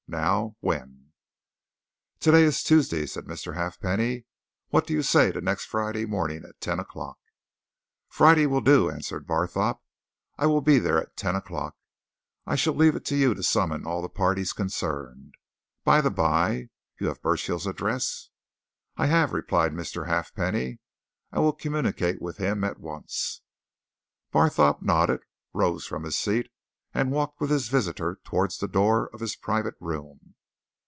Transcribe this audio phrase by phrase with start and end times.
[0.13, 1.11] Now when?"
[2.19, 3.53] "Today is Tuesday," said Mr.
[3.55, 4.25] Halfpenny.
[4.67, 7.17] "What do you say to next Friday morning, at ten o'clock?"
[8.09, 9.79] "Friday will do," answered Barthorpe.
[10.37, 11.77] "I will be there at ten o'clock.
[12.45, 15.33] I shall leave it to you to summon all the parties concerned.
[15.85, 16.67] By the by, have
[17.07, 18.27] you Burchill's address?"
[18.97, 20.07] "I have," replied Mr.
[20.07, 20.79] Halfpenny.
[21.31, 23.43] "I will communicate with him at once."
[24.29, 25.21] Barthorpe nodded,
[25.53, 26.51] rose from his seat,
[26.93, 30.35] and walked with his visitor towards the door of his private room.